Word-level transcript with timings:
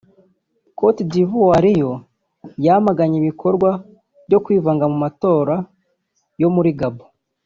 Côte 0.77 1.01
d’Ivoire 1.11 1.69
yo 1.81 1.91
yamaganye 2.65 3.15
ibikorwa 3.19 3.69
byo 4.27 4.39
kwivanga 4.43 4.85
mu 4.91 4.97
matora 5.03 5.55
yo 6.41 6.49
muri 6.57 6.71
Gabon 6.79 7.09